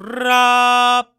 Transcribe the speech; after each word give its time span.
Rap. 0.00 1.09